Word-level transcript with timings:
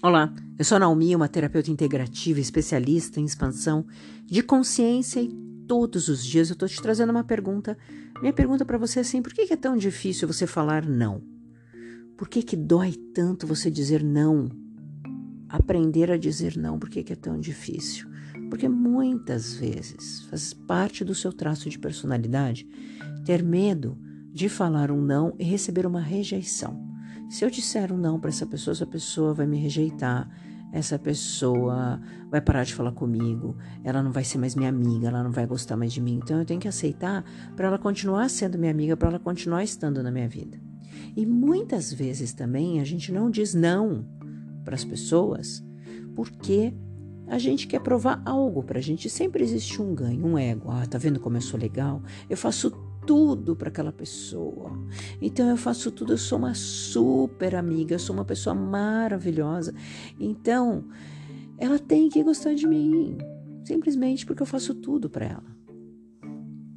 Olá, 0.00 0.32
eu 0.56 0.64
sou 0.64 0.76
a 0.76 0.78
Naomi, 0.78 1.16
uma 1.16 1.26
terapeuta 1.26 1.72
integrativa, 1.72 2.38
especialista 2.38 3.18
em 3.18 3.24
expansão 3.24 3.84
de 4.24 4.44
consciência 4.44 5.20
e 5.20 5.28
todos 5.66 6.06
os 6.06 6.24
dias 6.24 6.48
eu 6.48 6.52
estou 6.52 6.68
te 6.68 6.80
trazendo 6.80 7.10
uma 7.10 7.24
pergunta. 7.24 7.76
Minha 8.20 8.32
pergunta 8.32 8.64
para 8.64 8.78
você 8.78 9.00
é 9.00 9.02
assim: 9.02 9.20
por 9.20 9.34
que 9.34 9.52
é 9.52 9.56
tão 9.56 9.76
difícil 9.76 10.28
você 10.28 10.46
falar 10.46 10.86
não? 10.86 11.20
Por 12.16 12.28
que, 12.28 12.44
que 12.44 12.54
dói 12.54 12.92
tanto 13.12 13.44
você 13.44 13.72
dizer 13.72 14.04
não? 14.04 14.48
Aprender 15.48 16.12
a 16.12 16.16
dizer 16.16 16.56
não, 16.56 16.78
por 16.78 16.88
que, 16.88 17.02
que 17.02 17.14
é 17.14 17.16
tão 17.16 17.40
difícil? 17.40 18.08
Porque 18.50 18.68
muitas 18.68 19.54
vezes 19.54 20.22
faz 20.30 20.54
parte 20.54 21.04
do 21.04 21.14
seu 21.14 21.32
traço 21.32 21.68
de 21.68 21.76
personalidade 21.76 22.68
ter 23.24 23.42
medo 23.42 23.98
de 24.32 24.48
falar 24.48 24.92
um 24.92 25.02
não 25.02 25.34
e 25.40 25.42
receber 25.42 25.86
uma 25.86 26.00
rejeição. 26.00 26.87
Se 27.28 27.44
eu 27.44 27.50
disser 27.50 27.92
um 27.92 27.98
não 27.98 28.18
para 28.18 28.30
essa 28.30 28.46
pessoa, 28.46 28.72
essa 28.72 28.86
pessoa 28.86 29.34
vai 29.34 29.46
me 29.46 29.58
rejeitar, 29.58 30.28
essa 30.72 30.98
pessoa 30.98 32.00
vai 32.30 32.40
parar 32.40 32.64
de 32.64 32.74
falar 32.74 32.92
comigo, 32.92 33.56
ela 33.84 34.02
não 34.02 34.10
vai 34.12 34.24
ser 34.24 34.38
mais 34.38 34.54
minha 34.54 34.68
amiga, 34.68 35.08
ela 35.08 35.22
não 35.22 35.30
vai 35.30 35.46
gostar 35.46 35.76
mais 35.76 35.92
de 35.92 36.00
mim. 36.00 36.20
Então 36.22 36.38
eu 36.38 36.44
tenho 36.44 36.60
que 36.60 36.68
aceitar 36.68 37.24
para 37.54 37.68
ela 37.68 37.78
continuar 37.78 38.28
sendo 38.30 38.58
minha 38.58 38.70
amiga, 38.70 38.96
para 38.96 39.08
ela 39.08 39.18
continuar 39.18 39.62
estando 39.62 40.02
na 40.02 40.10
minha 40.10 40.28
vida. 40.28 40.58
E 41.16 41.26
muitas 41.26 41.92
vezes 41.92 42.32
também 42.32 42.80
a 42.80 42.84
gente 42.84 43.12
não 43.12 43.30
diz 43.30 43.54
não 43.54 44.06
para 44.64 44.74
as 44.74 44.84
pessoas 44.84 45.62
porque 46.14 46.74
a 47.26 47.38
gente 47.38 47.66
quer 47.66 47.80
provar 47.80 48.22
algo 48.24 48.62
para 48.62 48.78
a 48.78 48.82
gente. 48.82 49.10
Sempre 49.10 49.44
existe 49.44 49.80
um 49.82 49.94
ganho, 49.94 50.26
um 50.26 50.38
ego. 50.38 50.70
Ah, 50.70 50.86
tá 50.86 50.96
vendo 50.96 51.20
como 51.20 51.36
eu 51.36 51.42
sou 51.42 51.60
legal? 51.60 52.02
Eu 52.28 52.36
faço 52.36 52.72
tudo 53.08 53.56
para 53.56 53.70
aquela 53.70 53.90
pessoa. 53.90 54.70
Então 55.18 55.48
eu 55.48 55.56
faço 55.56 55.90
tudo, 55.90 56.12
eu 56.12 56.18
sou 56.18 56.38
uma 56.38 56.52
super 56.52 57.54
amiga, 57.54 57.94
eu 57.94 57.98
sou 57.98 58.14
uma 58.14 58.24
pessoa 58.24 58.54
maravilhosa. 58.54 59.74
Então 60.20 60.84
ela 61.56 61.78
tem 61.78 62.10
que 62.10 62.22
gostar 62.22 62.52
de 62.52 62.66
mim, 62.66 63.16
simplesmente 63.64 64.26
porque 64.26 64.42
eu 64.42 64.46
faço 64.46 64.74
tudo 64.74 65.08
para 65.08 65.24
ela. 65.24 65.58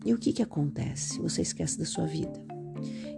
E 0.06 0.14
o 0.14 0.18
que 0.18 0.32
que 0.32 0.42
acontece? 0.42 1.20
Você 1.20 1.42
esquece 1.42 1.78
da 1.78 1.84
sua 1.86 2.06
vida. 2.06 2.42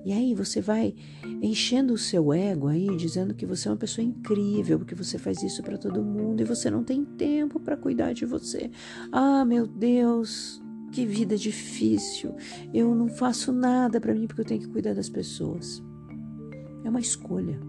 E 0.03 0.11
aí 0.11 0.33
você 0.33 0.59
vai 0.59 0.95
enchendo 1.39 1.93
o 1.93 1.97
seu 1.99 2.33
ego 2.33 2.67
aí, 2.67 2.97
dizendo 2.97 3.35
que 3.35 3.45
você 3.45 3.67
é 3.67 3.71
uma 3.71 3.77
pessoa 3.77 4.03
incrível, 4.03 4.79
porque 4.79 4.95
você 4.95 5.19
faz 5.19 5.43
isso 5.43 5.61
para 5.61 5.77
todo 5.77 6.03
mundo 6.03 6.41
e 6.41 6.45
você 6.45 6.71
não 6.71 6.83
tem 6.83 7.05
tempo 7.05 7.59
para 7.59 7.77
cuidar 7.77 8.11
de 8.13 8.25
você. 8.25 8.71
Ah, 9.11 9.45
meu 9.45 9.67
Deus, 9.67 10.62
que 10.93 11.05
vida 11.05 11.35
difícil. 11.35 12.35
Eu 12.73 12.93
não 12.93 13.09
faço 13.09 13.51
nada 13.51 13.99
para 13.99 14.13
mim 14.13 14.27
porque 14.27 14.41
eu 14.41 14.45
tenho 14.45 14.61
que 14.61 14.67
cuidar 14.67 14.93
das 14.93 15.09
pessoas. 15.09 15.83
É 16.83 16.89
uma 16.89 16.99
escolha. 16.99 17.59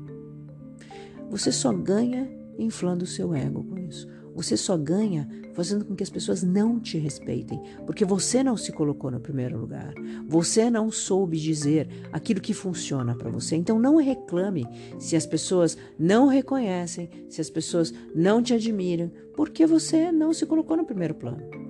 Você 1.30 1.50
só 1.50 1.72
ganha 1.72 2.30
inflando 2.58 3.04
o 3.04 3.08
seu 3.08 3.34
ego 3.34 3.64
com 3.64 3.78
isso. 3.78 4.06
Você 4.34 4.56
só 4.56 4.76
ganha 4.76 5.28
fazendo 5.54 5.84
com 5.84 5.94
que 5.94 6.02
as 6.02 6.10
pessoas 6.10 6.42
não 6.42 6.80
te 6.80 6.98
respeitem, 6.98 7.62
porque 7.86 8.04
você 8.04 8.42
não 8.42 8.56
se 8.56 8.72
colocou 8.72 9.08
no 9.08 9.20
primeiro 9.20 9.56
lugar. 9.56 9.94
Você 10.26 10.68
não 10.68 10.90
soube 10.90 11.38
dizer 11.38 11.88
aquilo 12.12 12.40
que 12.40 12.52
funciona 12.52 13.14
para 13.14 13.30
você. 13.30 13.54
Então 13.54 13.78
não 13.78 13.96
reclame 13.96 14.66
se 14.98 15.14
as 15.14 15.24
pessoas 15.24 15.78
não 15.96 16.26
reconhecem, 16.26 17.08
se 17.28 17.40
as 17.40 17.48
pessoas 17.48 17.94
não 18.12 18.42
te 18.42 18.52
admiram, 18.52 19.10
porque 19.36 19.64
você 19.66 20.10
não 20.10 20.32
se 20.32 20.44
colocou 20.44 20.76
no 20.76 20.84
primeiro 20.84 21.14
plano. 21.14 21.63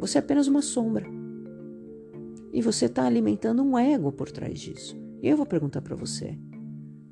Você 0.00 0.16
é 0.16 0.20
apenas 0.20 0.48
uma 0.48 0.62
sombra. 0.62 1.06
E 2.52 2.62
você 2.62 2.86
está 2.86 3.04
alimentando 3.04 3.62
um 3.62 3.78
ego 3.78 4.10
por 4.10 4.30
trás 4.30 4.58
disso. 4.58 4.96
E 5.22 5.28
eu 5.28 5.36
vou 5.36 5.44
perguntar 5.44 5.82
para 5.82 5.94
você: 5.94 6.38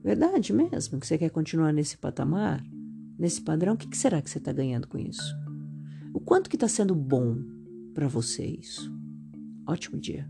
verdade 0.02 0.54
mesmo 0.54 0.98
que 0.98 1.06
você 1.06 1.18
quer 1.18 1.30
continuar 1.30 1.70
nesse 1.72 1.98
patamar, 1.98 2.64
nesse 3.18 3.42
padrão? 3.42 3.74
O 3.74 3.76
que, 3.76 3.94
será 3.96 4.22
que 4.22 4.30
você 4.30 4.38
está 4.38 4.52
ganhando 4.52 4.88
com 4.88 4.98
isso? 4.98 5.36
O 6.14 6.18
quanto 6.18 6.48
que 6.48 6.56
está 6.56 6.66
sendo 6.66 6.94
bom 6.94 7.36
para 7.92 8.08
você 8.08 8.44
isso? 8.44 8.90
Ótimo 9.66 10.00
dia. 10.00 10.26